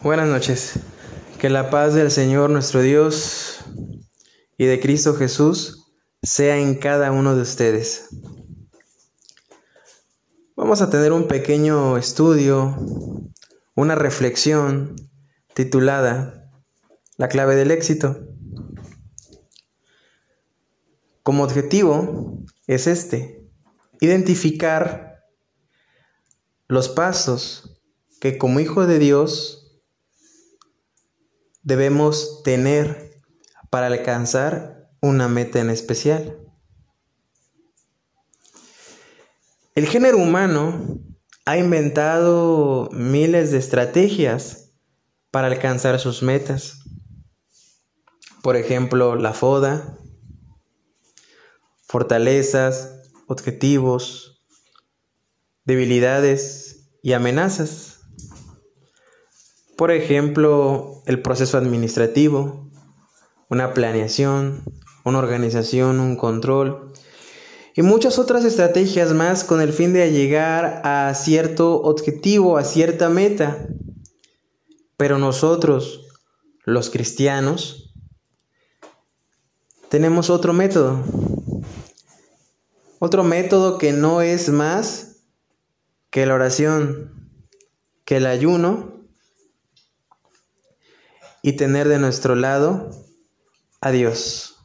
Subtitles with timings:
[0.00, 0.78] Buenas noches.
[1.40, 3.64] Que la paz del Señor nuestro Dios
[4.56, 8.08] y de Cristo Jesús sea en cada uno de ustedes.
[10.54, 12.76] Vamos a tener un pequeño estudio,
[13.74, 14.94] una reflexión
[15.52, 16.48] titulada
[17.16, 18.20] La clave del éxito.
[21.24, 23.50] Como objetivo es este,
[24.00, 25.24] identificar
[26.68, 27.82] los pasos
[28.20, 29.64] que como hijo de Dios
[31.68, 33.20] debemos tener
[33.68, 36.38] para alcanzar una meta en especial.
[39.74, 40.98] El género humano
[41.44, 44.70] ha inventado miles de estrategias
[45.30, 46.84] para alcanzar sus metas.
[48.42, 49.98] Por ejemplo, la foda,
[51.86, 54.42] fortalezas, objetivos,
[55.66, 57.87] debilidades y amenazas.
[59.78, 62.68] Por ejemplo, el proceso administrativo,
[63.48, 64.64] una planeación,
[65.04, 66.92] una organización, un control
[67.76, 73.08] y muchas otras estrategias más con el fin de llegar a cierto objetivo, a cierta
[73.08, 73.68] meta.
[74.96, 76.08] Pero nosotros,
[76.64, 77.94] los cristianos,
[79.90, 81.04] tenemos otro método.
[82.98, 85.22] Otro método que no es más
[86.10, 87.30] que la oración,
[88.04, 88.97] que el ayuno
[91.48, 92.90] y tener de nuestro lado
[93.80, 94.56] a Dios.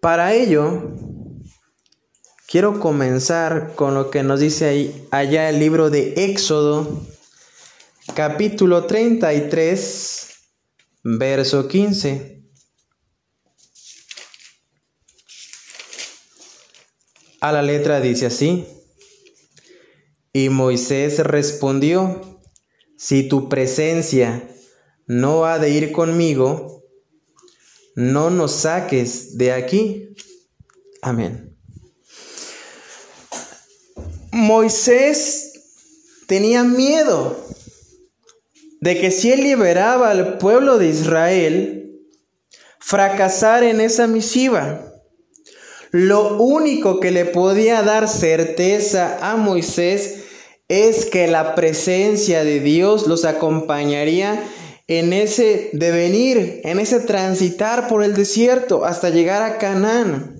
[0.00, 0.94] Para ello,
[2.46, 7.04] quiero comenzar con lo que nos dice ahí, allá el libro de Éxodo,
[8.14, 10.28] capítulo 33,
[11.02, 12.44] verso 15.
[17.40, 18.68] A la letra dice así.
[20.32, 22.35] Y Moisés respondió,
[23.06, 24.50] si tu presencia
[25.06, 26.82] no ha de ir conmigo,
[27.94, 30.16] no nos saques de aquí.
[31.02, 31.56] Amén.
[34.32, 35.52] Moisés
[36.26, 37.46] tenía miedo
[38.80, 42.00] de que si él liberaba al pueblo de Israel,
[42.80, 44.92] fracasar en esa misiva.
[45.92, 50.15] Lo único que le podía dar certeza a Moisés
[50.68, 54.42] es que la presencia de Dios los acompañaría
[54.88, 60.36] en ese devenir, en ese transitar por el desierto hasta llegar a Canaán.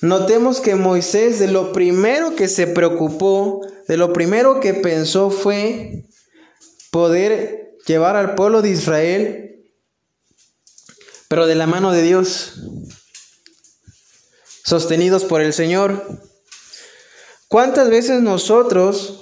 [0.00, 6.04] Notemos que Moisés de lo primero que se preocupó, de lo primero que pensó fue
[6.90, 9.64] poder llevar al pueblo de Israel,
[11.28, 12.60] pero de la mano de Dios
[14.64, 16.04] sostenidos por el Señor.
[17.54, 19.20] ¿Cuántas veces nosotros,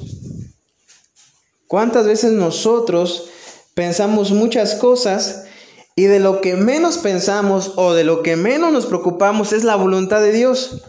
[1.66, 3.28] cuántas veces nosotros
[3.74, 5.44] pensamos muchas cosas
[5.96, 9.76] y de lo que menos pensamos o de lo que menos nos preocupamos es la
[9.76, 10.82] voluntad de Dios?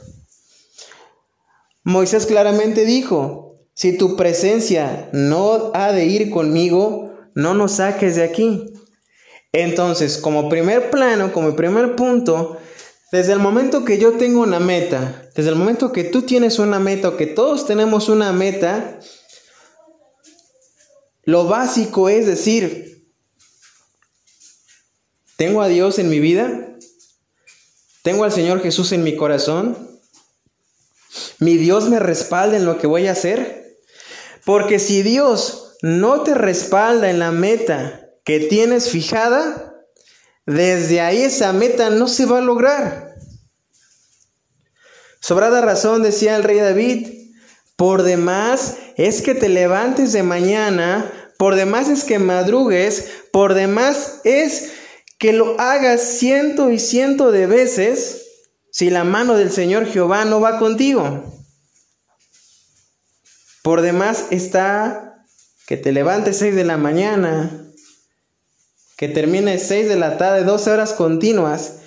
[1.83, 8.23] Moisés claramente dijo, si tu presencia no ha de ir conmigo, no nos saques de
[8.23, 8.73] aquí.
[9.51, 12.57] Entonces, como primer plano, como primer punto,
[13.13, 16.79] desde el momento que yo tengo una meta, desde el momento que tú tienes una
[16.79, 18.99] meta o que todos tenemos una meta,
[21.23, 23.07] lo básico es decir,
[25.37, 26.75] ¿tengo a Dios en mi vida?
[28.01, 29.77] ¿Tengo al Señor Jesús en mi corazón?
[31.37, 33.77] ¿Mi Dios me respalda en lo que voy a hacer?
[34.43, 39.72] Porque si Dios no te respalda en la meta que tienes fijada,
[40.45, 43.15] desde ahí esa meta no se va a lograr.
[45.19, 47.07] Sobrada razón, decía el rey David,
[47.77, 54.19] por demás es que te levantes de mañana, por demás es que madrugues, por demás
[54.25, 54.73] es
[55.17, 58.23] que lo hagas ciento y ciento de veces
[58.71, 61.23] si la mano del Señor Jehová no va contigo.
[63.61, 65.25] Por demás está
[65.67, 67.62] que te levantes seis de la mañana,
[69.03, 71.79] que termine 6 de la tarde, 12 horas continuas,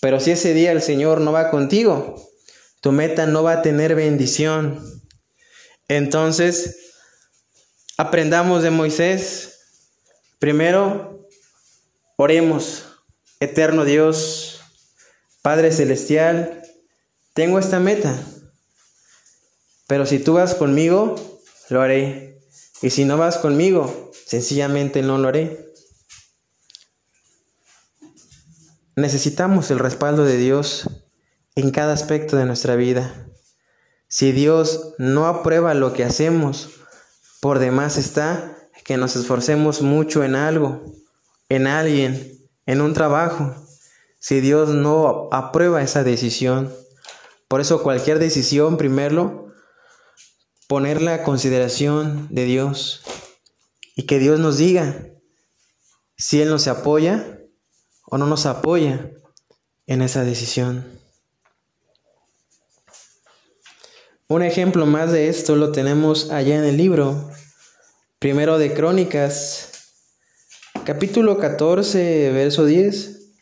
[0.00, 2.32] pero si ese día el Señor no va contigo,
[2.80, 4.82] tu meta no va a tener bendición.
[5.88, 6.94] Entonces,
[7.98, 9.58] aprendamos de Moisés.
[10.38, 11.28] Primero,
[12.16, 12.86] oremos,
[13.38, 14.62] eterno Dios,
[15.42, 16.62] Padre Celestial,
[17.34, 18.18] tengo esta meta,
[19.88, 21.16] pero si tú vas conmigo,
[21.68, 22.40] lo haré.
[22.80, 25.71] Y si no vas conmigo, sencillamente no lo haré.
[28.94, 30.88] Necesitamos el respaldo de Dios
[31.54, 33.26] en cada aspecto de nuestra vida.
[34.08, 36.68] Si Dios no aprueba lo que hacemos
[37.40, 40.82] por demás está que nos esforcemos mucho en algo,
[41.48, 43.54] en alguien, en un trabajo,
[44.18, 46.72] si Dios no aprueba esa decisión.
[47.48, 49.52] Por eso cualquier decisión, primero,
[50.68, 53.02] ponerla a consideración de Dios
[53.96, 55.06] y que Dios nos diga
[56.16, 57.41] si Él nos apoya
[58.12, 59.10] o no nos apoya
[59.86, 61.00] en esa decisión.
[64.28, 67.30] Un ejemplo más de esto lo tenemos allá en el libro
[68.18, 69.94] primero de Crónicas,
[70.84, 73.32] capítulo 14, verso 10.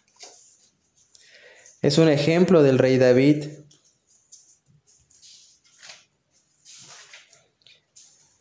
[1.82, 3.48] Es un ejemplo del rey David.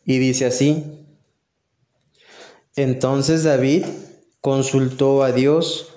[0.04, 1.08] Y dice así,
[2.76, 3.84] entonces David
[4.40, 5.89] consultó a Dios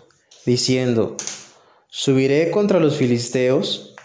[0.46, 1.18] diciendo,
[1.88, 3.96] ¿subiré contra los filisteos?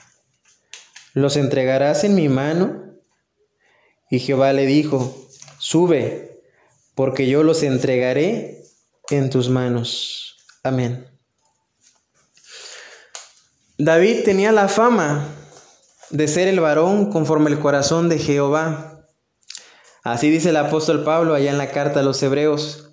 [1.14, 2.94] ¿Los entregarás en mi mano?
[4.10, 6.42] Y Jehová le dijo, sube,
[6.94, 8.64] porque yo los entregaré
[9.10, 10.36] en tus manos.
[10.62, 11.06] Amén.
[13.76, 15.28] David tenía la fama
[16.10, 19.04] de ser el varón conforme el corazón de Jehová.
[20.02, 22.87] Así dice el apóstol Pablo allá en la carta a los hebreos.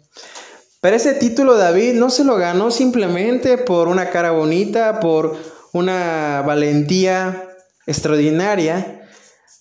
[0.86, 5.36] Pero ese título David no se lo ganó simplemente por una cara bonita, por
[5.74, 7.50] una valentía
[7.88, 9.10] extraordinaria,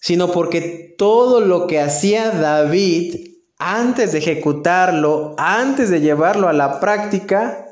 [0.02, 6.78] sino porque todo lo que hacía David antes de ejecutarlo, antes de llevarlo a la
[6.78, 7.68] práctica,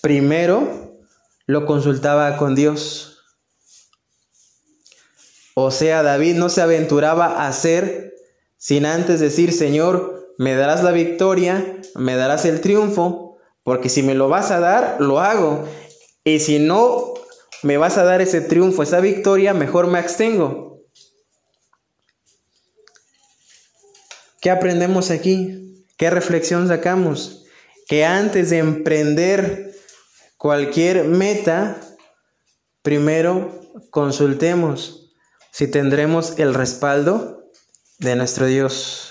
[0.00, 1.00] primero
[1.46, 3.18] lo consultaba con Dios.
[5.54, 8.14] O sea, David no se aventuraba a hacer
[8.56, 14.14] sin antes decir, Señor, me darás la victoria, me darás el triunfo, porque si me
[14.14, 15.64] lo vas a dar, lo hago.
[16.24, 17.14] Y si no
[17.62, 20.82] me vas a dar ese triunfo, esa victoria, mejor me abstengo.
[24.40, 25.84] ¿Qué aprendemos aquí?
[25.96, 27.46] ¿Qué reflexión sacamos?
[27.88, 29.74] Que antes de emprender
[30.36, 31.80] cualquier meta,
[32.82, 33.60] primero
[33.90, 35.10] consultemos
[35.50, 37.48] si tendremos el respaldo
[38.00, 39.03] de nuestro Dios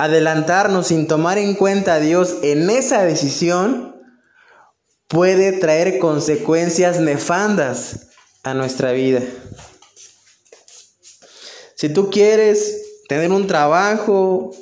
[0.00, 4.00] adelantarnos sin tomar en cuenta a Dios en esa decisión
[5.08, 8.08] puede traer consecuencias nefandas
[8.42, 9.20] a nuestra vida.
[11.74, 14.52] Si tú quieres tener un trabajo,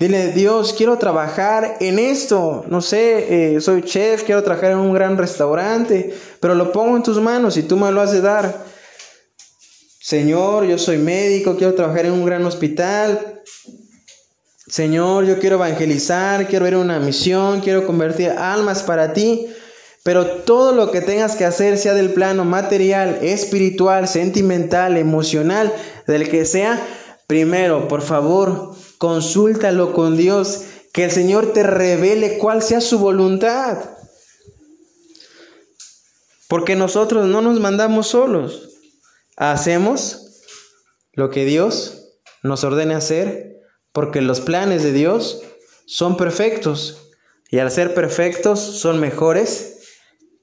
[0.00, 4.94] dile, Dios, quiero trabajar en esto, no sé, eh, soy chef, quiero trabajar en un
[4.94, 8.77] gran restaurante, pero lo pongo en tus manos y tú me lo has de dar.
[10.08, 13.42] Señor, yo soy médico, quiero trabajar en un gran hospital.
[14.66, 19.48] Señor, yo quiero evangelizar, quiero ver una misión, quiero convertir almas para ti.
[20.04, 25.74] Pero todo lo que tengas que hacer, sea del plano material, espiritual, sentimental, emocional,
[26.06, 26.80] del que sea,
[27.26, 30.62] primero, por favor, consúltalo con Dios,
[30.94, 33.76] que el Señor te revele cuál sea su voluntad.
[36.48, 38.68] Porque nosotros no nos mandamos solos.
[39.40, 40.40] Hacemos
[41.12, 43.60] lo que Dios nos ordene hacer
[43.92, 45.42] porque los planes de Dios
[45.86, 47.12] son perfectos
[47.48, 49.78] y al ser perfectos son mejores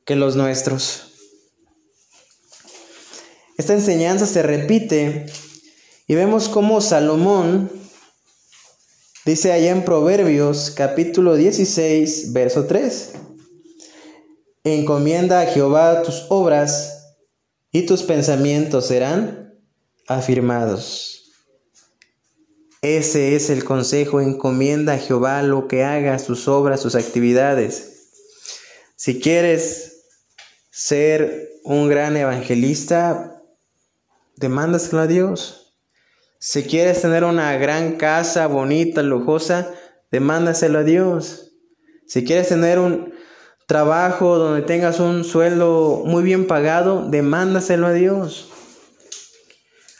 [0.05, 1.11] que los nuestros.
[3.57, 5.25] Esta enseñanza se repite
[6.07, 7.69] y vemos cómo Salomón
[9.25, 13.11] dice allá en Proverbios capítulo 16, verso 3,
[14.63, 16.95] encomienda a Jehová tus obras
[17.75, 19.53] y tus pensamientos serán
[20.07, 21.33] afirmados.
[22.81, 28.11] Ese es el consejo, encomienda a Jehová lo que haga, sus obras, sus actividades.
[28.95, 30.05] Si quieres
[30.71, 33.43] ser un gran evangelista,
[34.37, 35.75] demándaselo a Dios.
[36.39, 39.69] Si quieres tener una gran casa bonita, lujosa,
[40.11, 41.51] demándaselo a Dios.
[42.07, 43.14] Si quieres tener un,
[43.65, 48.49] trabajo donde tengas un sueldo muy bien pagado, demándaselo a Dios.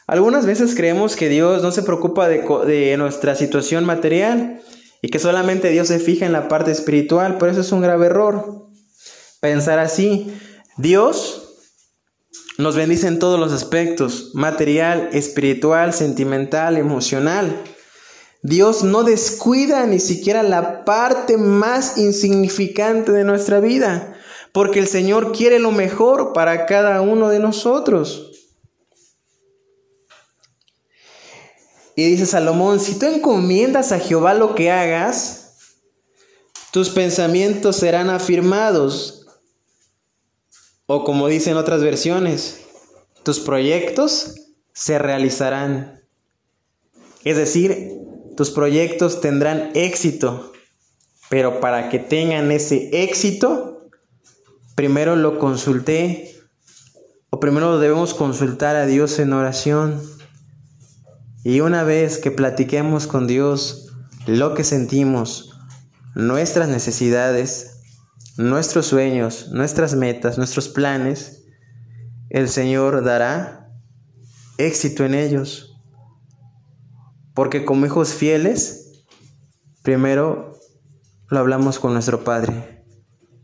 [0.07, 4.61] Algunas veces creemos que Dios no se preocupa de, nuestra situación material
[5.01, 8.05] y que solamente Dios se fija en la parte espiritual, pero eso es un grave
[8.05, 8.67] error.
[9.41, 10.31] Pensar así,
[10.77, 11.41] Dios
[12.59, 17.63] nos bendice en todos los aspectos, material, espiritual, sentimental, emocional.
[18.45, 24.15] Dios no descuida ni siquiera la parte más insignificante de nuestra vida,
[24.51, 28.31] porque el Señor quiere lo mejor para cada uno de nosotros.
[31.95, 35.55] Y dice Salomón, si tú encomiendas a Jehová lo que hagas,
[36.69, 39.25] tus pensamientos serán afirmados.
[40.85, 42.59] O como dicen otras versiones,
[43.23, 44.35] tus proyectos
[44.71, 46.03] se realizarán.
[47.23, 48.04] Es decir,
[48.35, 50.53] tus proyectos tendrán éxito,
[51.29, 53.87] pero para que tengan ese éxito,
[54.75, 56.35] primero lo consulté,
[57.29, 60.01] o primero debemos consultar a Dios en oración.
[61.43, 63.93] Y una vez que platiquemos con Dios
[64.25, 65.51] lo que sentimos,
[66.15, 67.81] nuestras necesidades,
[68.37, 71.43] nuestros sueños, nuestras metas, nuestros planes,
[72.29, 73.69] el Señor dará
[74.57, 75.74] éxito en ellos.
[77.35, 79.03] Porque como hijos fieles,
[79.83, 80.57] primero
[81.27, 82.85] lo hablamos con nuestro Padre,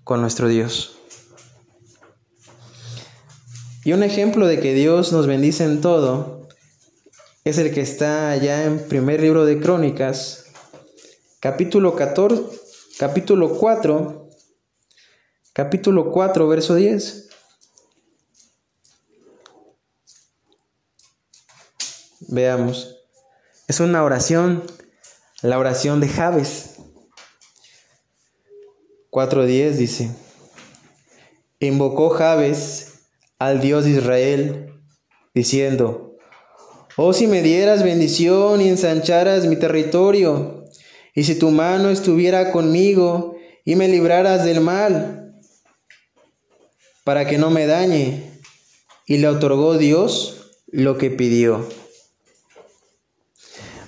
[0.06, 0.98] con nuestro Dios.
[3.84, 6.48] Y un ejemplo de que Dios nos bendice en todo
[7.44, 10.46] es el que está allá en primer libro de Crónicas,
[11.42, 12.44] capítulo 14,
[12.98, 14.30] capítulo 4,
[15.52, 17.30] capítulo 4, verso 10.
[22.30, 23.01] Veamos.
[23.72, 24.64] Es una oración,
[25.42, 26.76] la oración de Javes.
[29.12, 30.12] 4.10 dice,
[31.62, 33.06] invocó Javes
[33.40, 34.74] al Dios de Israel,
[35.34, 36.18] diciendo,
[36.98, 40.66] oh si me dieras bendición y ensancharas mi territorio,
[41.16, 45.34] y si tu mano estuviera conmigo y me libraras del mal,
[47.06, 48.42] para que no me dañe.
[49.08, 51.66] Y le otorgó Dios lo que pidió.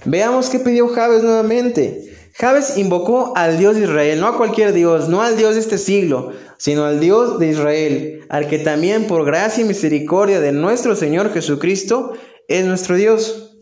[0.06, 2.14] Veamos qué pidió Javes nuevamente.
[2.36, 5.78] Javes invocó al Dios de Israel, no a cualquier Dios, no al Dios de este
[5.78, 10.96] siglo, sino al Dios de Israel, al que también por gracia y misericordia de nuestro
[10.96, 12.14] Señor Jesucristo
[12.48, 13.56] es nuestro Dios.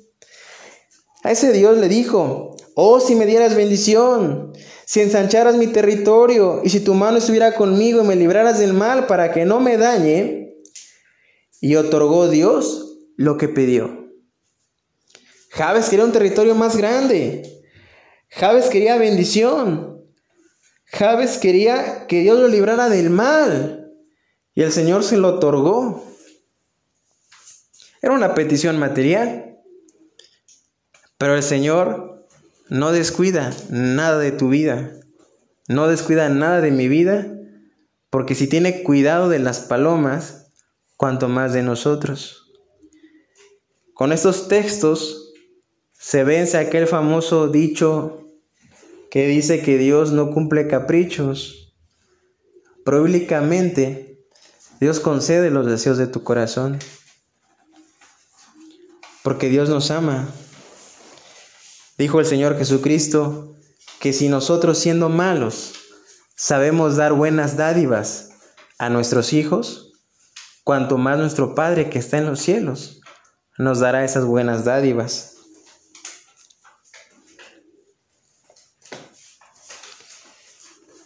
[1.23, 4.53] A ese Dios le dijo, oh si me dieras bendición,
[4.85, 9.05] si ensancharas mi territorio y si tu mano estuviera conmigo y me libraras del mal
[9.05, 10.41] para que no me dañe,
[11.59, 14.00] y otorgó Dios lo que pidió.
[15.51, 17.43] Javes quería un territorio más grande.
[18.29, 20.01] Javes quería bendición.
[20.85, 23.91] Javes quería que Dios lo librara del mal.
[24.55, 26.05] Y el Señor se lo otorgó.
[28.01, 29.59] Era una petición material.
[31.17, 32.25] Pero el Señor
[32.69, 34.93] no descuida nada de tu vida.
[35.67, 37.27] No descuida nada de mi vida.
[38.09, 40.53] Porque si tiene cuidado de las palomas,
[40.95, 42.49] cuanto más de nosotros.
[43.93, 45.20] Con estos textos
[46.01, 48.25] se vence aquel famoso dicho
[49.11, 51.75] que dice que Dios no cumple caprichos.
[52.83, 54.25] Públicamente,
[54.79, 56.79] Dios concede los deseos de tu corazón.
[59.21, 60.27] Porque Dios nos ama.
[61.99, 63.55] Dijo el Señor Jesucristo
[63.99, 65.73] que si nosotros siendo malos
[66.35, 68.31] sabemos dar buenas dádivas
[68.79, 69.93] a nuestros hijos,
[70.63, 73.01] cuanto más nuestro Padre que está en los cielos
[73.59, 75.30] nos dará esas buenas dádivas.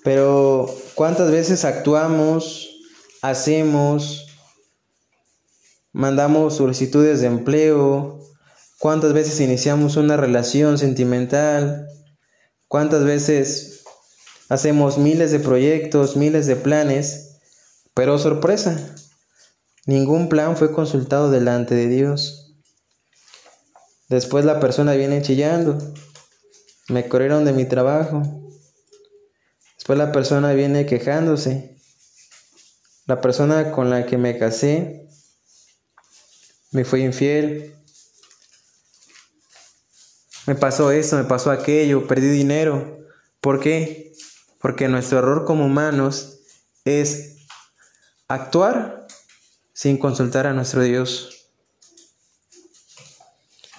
[0.05, 2.69] Pero ¿cuántas veces actuamos,
[3.23, 4.27] hacemos,
[5.93, 8.19] mandamos solicitudes de empleo?
[8.77, 11.87] ¿Cuántas veces iniciamos una relación sentimental?
[12.67, 13.83] ¿Cuántas veces
[14.47, 17.39] hacemos miles de proyectos, miles de planes?
[17.95, 18.77] Pero sorpresa,
[19.87, 22.53] ningún plan fue consultado delante de Dios.
[24.07, 25.79] Después la persona viene chillando.
[26.89, 28.44] Me corrieron de mi trabajo.
[29.85, 31.77] Después la persona viene quejándose.
[33.05, 35.07] La persona con la que me casé
[36.71, 37.75] me fue infiel.
[40.47, 42.97] Me pasó esto, me pasó aquello, perdí dinero.
[43.39, 44.11] ¿Por qué?
[44.59, 46.39] Porque nuestro error como humanos
[46.83, 47.45] es
[48.27, 49.05] actuar
[49.71, 51.51] sin consultar a nuestro Dios.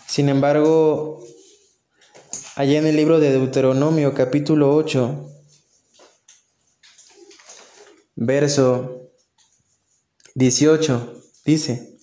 [0.06, 1.26] Sin embargo,
[2.54, 5.32] allá en el libro de Deuteronomio capítulo 8,
[8.16, 9.10] verso
[10.34, 11.98] 18, dice,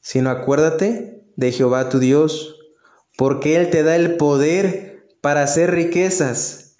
[0.00, 2.56] sino acuérdate de Jehová tu Dios,
[3.16, 6.76] porque Él te da el poder para hacer riquezas,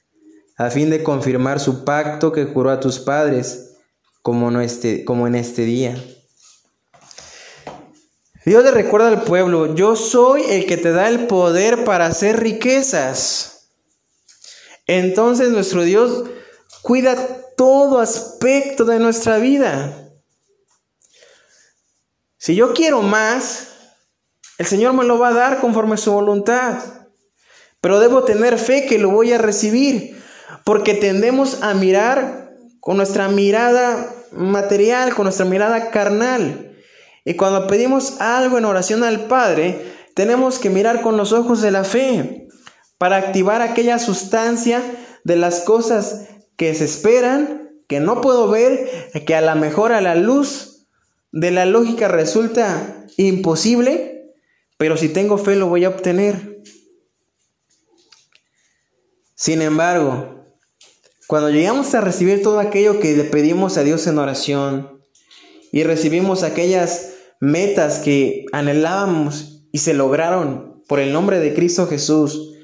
[0.57, 3.77] a fin de confirmar su pacto que juró a tus padres,
[4.23, 6.03] como, no este, como en este día.
[8.45, 12.41] Dios le recuerda al pueblo, yo soy el que te da el poder para hacer
[12.41, 13.69] riquezas.
[14.87, 16.25] Entonces nuestro Dios
[16.83, 17.17] cuida
[17.57, 20.11] todo aspecto de nuestra vida.
[22.39, 23.69] Si yo quiero más,
[24.59, 26.79] el Señor me lo va a dar conforme a su voluntad.
[27.81, 30.21] Pero debo tener fe que lo voy a recibir,
[30.65, 36.77] porque tendemos a mirar con nuestra mirada material, con nuestra mirada carnal.
[37.25, 39.85] Y cuando pedimos algo en oración al Padre,
[40.15, 42.49] tenemos que mirar con los ojos de la fe
[42.99, 44.83] para activar aquella sustancia
[45.25, 46.29] de las cosas
[46.63, 50.87] que se esperan, que no puedo ver, que a lo mejor a la luz
[51.33, 54.33] de la lógica resulta imposible,
[54.77, 56.63] pero si tengo fe lo voy a obtener.
[59.35, 60.55] Sin embargo,
[61.27, 65.03] cuando llegamos a recibir todo aquello que le pedimos a Dios en oración
[65.73, 72.55] y recibimos aquellas metas que anhelábamos y se lograron por el nombre de Cristo Jesús,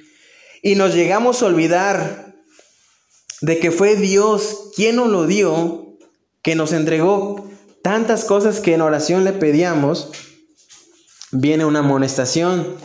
[0.63, 2.28] y nos llegamos a olvidar
[3.41, 5.97] de que fue Dios quien nos lo dio,
[6.43, 7.49] que nos entregó
[7.83, 10.11] tantas cosas que en oración le pedíamos,
[11.33, 12.77] viene una amonestación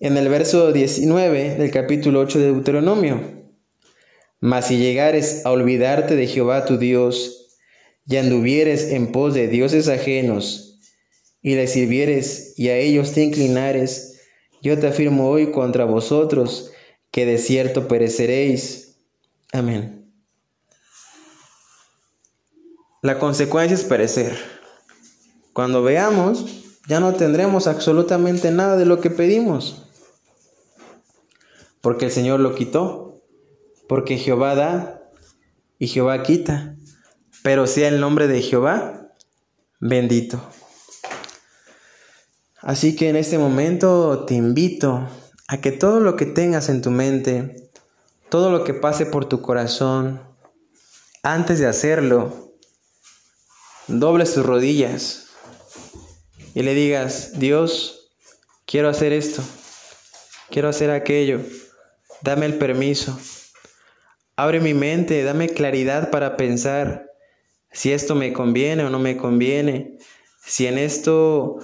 [0.00, 3.20] en el verso 19 del capítulo 8 de Deuteronomio.
[4.40, 7.34] Mas si llegares a olvidarte de Jehová tu Dios,
[8.06, 10.80] y anduvieres en pos de dioses ajenos,
[11.42, 14.20] y les sirvieres y a ellos te inclinares,
[14.62, 16.70] yo te afirmo hoy contra vosotros
[17.10, 18.87] que de cierto pereceréis.
[19.52, 20.12] Amén.
[23.02, 24.36] La consecuencia es perecer.
[25.52, 26.44] Cuando veamos,
[26.88, 29.84] ya no tendremos absolutamente nada de lo que pedimos.
[31.80, 33.22] Porque el Señor lo quitó.
[33.88, 35.10] Porque Jehová da
[35.78, 36.76] y Jehová quita.
[37.42, 38.98] Pero sea el nombre de Jehová
[39.80, 40.40] bendito.
[42.60, 45.08] Así que en este momento te invito
[45.46, 47.67] a que todo lo que tengas en tu mente,
[48.30, 50.20] todo lo que pase por tu corazón,
[51.22, 52.54] antes de hacerlo,
[53.86, 55.28] dobles tus rodillas
[56.54, 58.12] y le digas, Dios,
[58.66, 59.42] quiero hacer esto,
[60.50, 61.40] quiero hacer aquello,
[62.22, 63.18] dame el permiso,
[64.36, 67.06] abre mi mente, dame claridad para pensar
[67.72, 69.98] si esto me conviene o no me conviene,
[70.44, 71.58] si en esto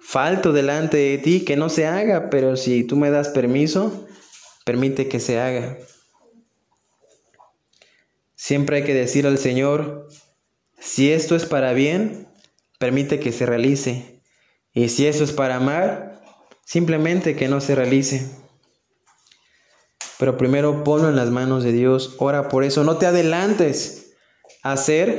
[0.00, 4.06] falto delante de ti, que no se haga, pero si tú me das permiso,
[4.64, 5.78] permite que se haga.
[8.40, 10.06] Siempre hay que decir al Señor,
[10.78, 12.28] si esto es para bien,
[12.78, 14.22] permite que se realice.
[14.72, 16.22] Y si eso es para amar,
[16.64, 18.30] simplemente que no se realice.
[20.20, 24.12] Pero primero ponlo en las manos de Dios, ora por eso, no te adelantes
[24.62, 25.18] a hacer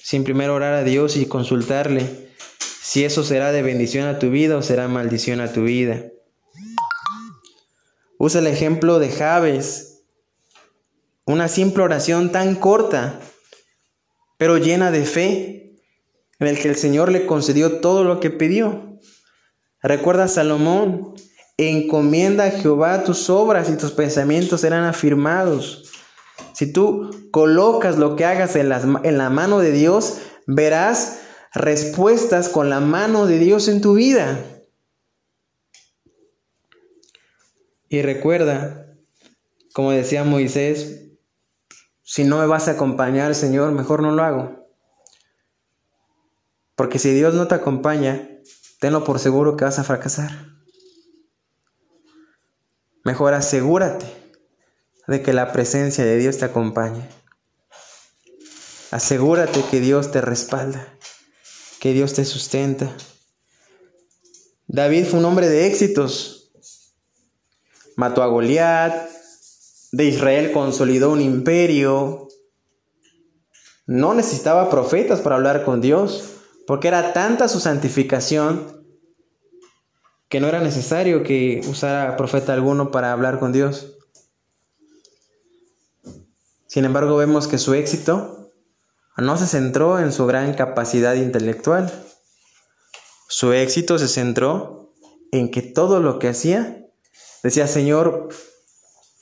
[0.00, 2.30] sin primero orar a Dios y consultarle
[2.80, 6.04] si eso será de bendición a tu vida o será maldición a tu vida.
[8.16, 9.93] Usa el ejemplo de Javes,
[11.26, 13.20] una simple oración tan corta,
[14.36, 15.76] pero llena de fe,
[16.38, 18.98] en el que el Señor le concedió todo lo que pidió.
[19.82, 21.14] Recuerda Salomón,
[21.56, 25.90] encomienda a Jehová tus obras y tus pensamientos serán afirmados.
[26.52, 31.20] Si tú colocas lo que hagas en, en la mano de Dios, verás
[31.54, 34.44] respuestas con la mano de Dios en tu vida.
[37.88, 38.96] Y recuerda,
[39.72, 41.03] como decía Moisés,
[42.04, 44.68] si no me vas a acompañar, Señor, mejor no lo hago.
[46.76, 48.28] Porque si Dios no te acompaña,
[48.78, 50.30] tenlo por seguro que vas a fracasar.
[53.04, 54.06] Mejor asegúrate
[55.06, 57.08] de que la presencia de Dios te acompañe.
[58.90, 60.86] Asegúrate que Dios te respalda,
[61.80, 62.94] que Dios te sustenta.
[64.66, 66.52] David fue un hombre de éxitos.
[67.96, 69.13] Mató a Goliat,
[69.94, 72.26] de Israel consolidó un imperio.
[73.86, 76.32] No necesitaba profetas para hablar con Dios
[76.66, 78.84] porque era tanta su santificación
[80.28, 83.96] que no era necesario que usara profeta alguno para hablar con Dios.
[86.66, 88.50] Sin embargo, vemos que su éxito
[89.16, 91.92] no se centró en su gran capacidad intelectual.
[93.28, 94.92] Su éxito se centró
[95.30, 96.84] en que todo lo que hacía,
[97.44, 98.30] decía, Señor,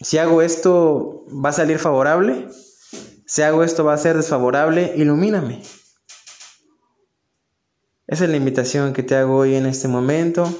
[0.03, 2.49] si hago esto, ¿va a salir favorable?
[3.27, 4.93] Si hago esto, ¿va a ser desfavorable?
[4.97, 5.63] Ilumíname.
[8.07, 10.53] Esa es la invitación que te hago hoy en este momento.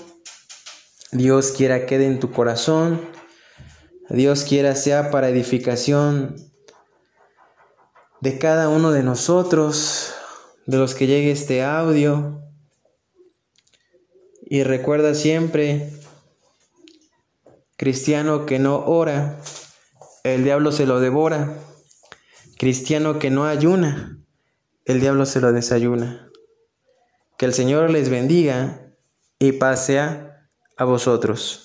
[1.11, 3.01] Dios quiera quede en tu corazón.
[4.09, 6.37] Dios quiera sea para edificación
[8.21, 10.15] de cada uno de nosotros,
[10.67, 12.41] de los que llegue este audio.
[14.45, 15.91] Y recuerda siempre,
[17.83, 19.41] cristiano que no ora,
[20.23, 21.59] el diablo se lo devora.
[22.57, 24.21] Cristiano que no ayuna,
[24.85, 26.31] el diablo se lo desayuna.
[27.37, 28.95] Que el Señor les bendiga
[29.41, 31.62] y pase a vosotros.